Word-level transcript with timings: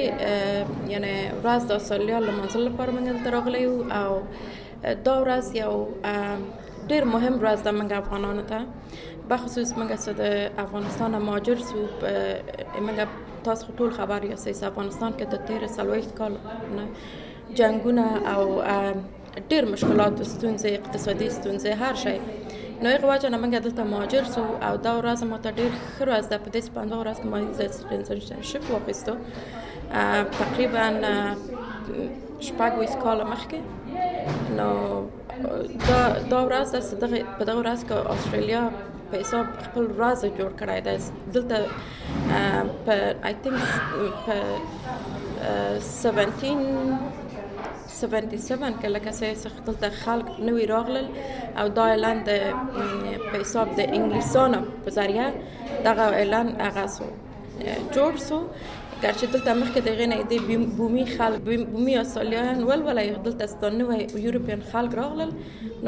یعنی 0.93 1.13
راز 1.47 1.67
د 1.69 1.71
استرالیا 1.81 2.19
لمنځل 2.27 2.61
لپاره 2.69 2.89
موږ 2.95 3.05
دلته 3.11 3.33
راغلی 3.37 3.63
او 3.99 5.05
دا 5.07 5.13
راز 5.29 5.45
یو 5.63 5.75
ډیر 6.91 7.03
مهم 7.13 7.35
راز 7.47 7.59
د 7.67 7.77
منګ 7.77 7.91
افغانانو 8.03 8.43
ته 8.51 8.59
بخصوص 9.29 9.71
منګ 9.79 9.91
سره 10.07 10.15
د 10.19 10.65
افغانستان 10.65 11.17
ماجر 11.29 11.63
سو 11.69 11.85
منګ 12.87 12.99
تاسو 13.47 13.77
ټول 13.79 13.89
خبر 14.01 14.25
یاستئ 14.33 14.53
افغانستان 14.73 15.11
کې 15.17 15.33
د 15.37 15.65
13 15.71 15.73
سالوي 15.77 16.13
کال 16.21 16.33
نه 16.81 16.85
جنگونه 17.55 18.05
او 18.37 18.61
ډیر 19.49 19.63
مشکلات 19.69 20.21
ستونزې 20.27 20.69
اقتصادي 20.81 21.29
ستونزې 21.37 21.71
هر 21.81 21.93
شي 22.03 22.17
نو 22.85 22.89
یو 22.93 23.07
واجه 23.09 23.29
نه 23.33 23.37
موږ 23.43 23.55
دلته 23.65 23.83
مهاجر 23.91 24.25
سو 24.37 24.43
او 24.69 24.73
دا 24.87 24.91
ورځ 24.99 25.19
ما 25.31 25.37
ته 25.43 25.49
ډیر 25.61 25.71
خره 25.97 26.13
از 26.17 26.25
د 26.31 26.35
پدې 26.43 26.59
سپاندو 26.69 26.95
ورځ 27.01 27.17
کې 27.21 27.27
ما 27.31 27.39
د 27.59 27.75
سټنسنشپ 27.77 28.63
واخیستو 28.73 29.13
تقریبا 30.37 30.85
شپږ 32.47 32.71
ویس 32.79 32.95
کال 33.03 33.19
مخکې 33.31 33.59
نو 34.57 34.69
دا 35.89 35.99
دا 36.33 36.39
ورځ 36.47 36.67
د 36.75 36.79
دغه 37.03 37.17
په 37.37 37.43
دغه 37.47 37.59
ورځ 37.61 37.79
کې 37.87 37.95
استرالیا 38.17 38.63
په 39.11 39.15
حساب 39.23 39.45
خپل 39.67 39.83
راز 40.01 40.19
جوړ 40.37 40.49
کړی 40.59 40.79
دی 40.85 40.95
دلته 41.33 41.57
په 42.85 42.93
آی 43.25 43.33
تھینک 43.43 43.61
په 44.25 45.61
17 45.91 46.99
77 47.97 48.75
کله 48.83 48.99
کسای 49.07 49.33
څخه 49.43 49.59
دلته 49.67 49.89
خلک 50.01 50.27
نوې 50.47 50.63
راغلل 50.73 51.07
او 51.61 51.65
دا 51.77 51.85
اعلان 51.93 52.17
د 52.27 52.29
په 53.29 53.35
حساب 53.43 53.67
د 53.77 53.79
انګلیسانو 53.95 54.59
په 54.83 54.89
ذریعہ 54.97 55.27
دغه 55.87 56.05
اعلان 56.19 56.47
هغه 56.65 56.83
سو 56.95 57.05
جوړ 57.95 58.11
سو 58.27 58.37
ګرچې 59.03 59.27
دلته 59.33 59.51
مخکې 59.61 59.81
د 59.87 59.97
غینې 59.99 60.19
د 60.31 60.33
بومي 60.81 61.05
خلک 61.15 61.41
بومي 61.71 61.93
استرالیان 62.03 62.57
ول 62.69 62.81
ولا 62.89 63.03
دلته 63.29 63.45
ستنه 63.55 63.99
یورپین 64.25 64.61
خلک 64.75 64.91
راغلل 65.01 65.31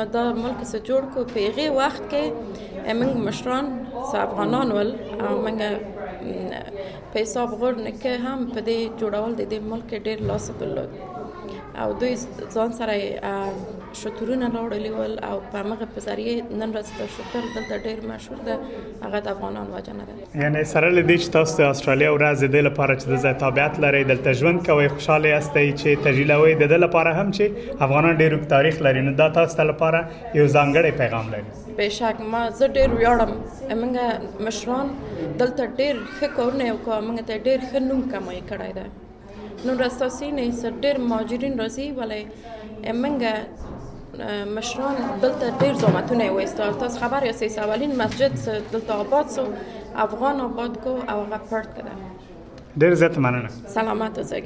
نو 0.01 0.09
دا 0.17 0.23
ملک 0.43 0.59
سره 0.73 0.81
جوړ 0.89 1.01
کو 1.13 1.19
په 1.35 1.45
هغه 1.45 1.67
وخت 1.79 2.03
کې 2.03 2.91
موږ 2.99 3.13
مشران 3.29 3.65
افغانان 4.25 4.75
ول 4.79 4.89
او 5.25 5.33
موږ 5.45 6.03
په 7.11 7.17
حساب 7.25 7.49
غوړ 7.61 7.75
نه 7.85 7.91
کې 7.99 8.13
هم 8.25 8.39
په 8.53 8.59
دې 8.67 8.99
جوړول 8.99 9.31
د 9.39 9.43
دې 9.51 9.59
ملک 9.73 9.89
ډېر 10.05 10.17
لاس 10.31 10.45
درلود 10.63 10.99
او 11.83 11.89
دوی 12.01 12.13
ځان 12.55 12.69
سره 12.79 12.95
شتورونه 14.00 14.47
راوړلي 14.55 14.91
ول 15.00 15.13
او 15.29 15.35
په 15.53 15.59
مغه 15.72 15.85
په 15.95 16.00
ذریعه 16.07 16.35
نن 16.61 16.69
ورځ 16.75 16.88
د 16.97 17.01
شتور 17.16 17.44
دلته 17.55 17.75
ډیر 17.88 18.00
مشهور 18.11 18.39
ده 18.47 18.55
هغه 19.05 19.19
د 19.27 19.31
افغانان 19.35 19.67
وجه 19.77 19.94
نه 20.00 20.03
ده 20.17 20.44
یعنی 20.44 20.61
سره 20.73 20.88
لدی 20.97 21.17
چې 21.22 21.27
تاسو 21.38 21.53
د 21.61 21.72
استرالیا 21.73 22.09
ورځ 22.16 22.38
د 22.57 22.67
لپاره 22.67 22.94
چې 23.00 23.05
د 23.27 23.39
تابعیت 23.45 23.73
لري 23.85 24.01
دلته 24.11 24.29
ژوند 24.44 24.59
کوي 24.69 24.88
خوشاله 24.94 25.27
یاستئ 25.35 25.66
چې 25.79 25.89
تجلیلوي 26.07 26.53
د 26.75 26.85
لپاره 26.85 27.09
هم 27.22 27.27
چې 27.39 27.45
افغانان 27.88 28.13
ډیر 28.25 28.31
تاریخ 28.57 28.75
لري 28.89 29.01
نو 29.09 29.17
دا 29.25 29.31
تاسو 29.41 29.63
لپاره 29.73 30.00
یو 30.39 30.45
ځانګړی 30.56 30.91
پیغام 31.03 31.25
لري 31.33 31.45
بهشک 31.81 32.17
ما 32.31 32.41
زه 32.61 32.67
ډیر 32.79 32.89
ویاړم 33.00 33.77
موږ 33.81 34.47
مشران 34.47 34.88
دلته 35.41 35.71
ډیر 35.79 35.94
ښه 36.17 36.27
کورونه 36.39 36.66
وکړه 36.73 37.06
موږ 37.11 37.29
ته 37.29 37.44
ډیر 37.50 37.59
ښه 37.69 37.79
نوم 37.91 38.07
کمای 38.16 38.39
کړای 38.50 38.71
دی 38.79 38.88
نن 39.65 39.75
راستا 39.83 40.07
سینې 40.17 40.47
سر 40.61 40.73
ډېر 40.83 40.95
مهاجرین 41.09 41.53
راځي 41.61 41.87
ولې 41.99 42.23
امنګ 42.93 43.21
مشران 44.57 44.95
دلته 45.23 45.45
ډېر 45.61 45.73
زحمتونه 45.83 46.25
وستل 46.37 46.71
تاسو 46.85 46.95
خبر 47.03 47.21
یا 47.29 47.33
سیس 47.43 47.55
اولین 47.67 47.91
مسجد 48.05 48.33
دلته 48.71 48.91
آباد 49.03 49.27
سو 49.37 49.45
افغان 50.07 50.37
آباد 50.49 50.73
کو 50.83 50.93
او 51.11 51.19
غپرت 51.31 51.69
کړه 51.75 51.93
ډېر 52.79 52.93
زت 53.05 53.15
مننه 53.27 53.49
سلامات 53.79 54.13
اوسئ 54.23 54.41